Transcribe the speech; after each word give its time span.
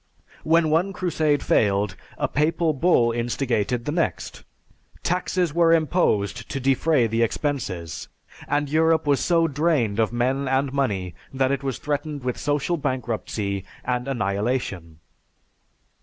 When 0.43 0.71
one 0.71 0.93
crusade 0.93 1.43
failed, 1.43 1.95
a 2.17 2.27
papal 2.27 2.73
bull 2.73 3.11
instigated 3.11 3.85
the 3.85 3.91
next. 3.91 4.41
Taxes 5.03 5.53
were 5.53 5.71
imposed 5.71 6.49
to 6.49 6.59
defray 6.59 7.05
the 7.05 7.21
expenses, 7.21 8.07
and 8.47 8.67
Europe 8.67 9.05
was 9.05 9.19
so 9.19 9.47
drained 9.47 9.99
of 9.99 10.11
men 10.11 10.47
and 10.47 10.73
money 10.73 11.13
that 11.31 11.51
it 11.51 11.61
was 11.61 11.77
threatened 11.77 12.23
with 12.23 12.39
social 12.39 12.77
bankruptcy 12.77 13.63
and 13.85 14.07
annihilation. 14.07 14.97